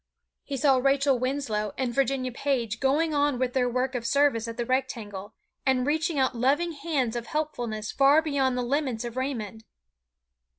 He 0.43 0.57
saw 0.57 0.77
Rachel 0.79 1.19
Winslow 1.19 1.73
and 1.77 1.93
Virginia 1.93 2.31
Page 2.31 2.79
going 2.79 3.13
on 3.13 3.37
with 3.37 3.53
their 3.53 3.69
work 3.69 3.93
of 3.93 4.03
service 4.03 4.47
at 4.47 4.57
the 4.57 4.65
Rectangle, 4.65 5.35
and 5.63 5.85
reaching 5.85 6.17
out 6.17 6.33
loving 6.35 6.71
hands 6.71 7.15
of 7.15 7.27
helpfulness 7.27 7.91
far 7.91 8.19
beyond 8.23 8.57
the 8.57 8.63
limits 8.63 9.05
of 9.05 9.15
Raymond. 9.15 9.63